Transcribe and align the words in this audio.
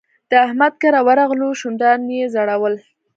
د 0.31 0.33
احمد 0.45 0.73
کره 0.81 1.01
ورغلو؛ 1.07 1.49
شونډان 1.59 1.99
يې 2.15 2.23
ځړول. 2.33 2.75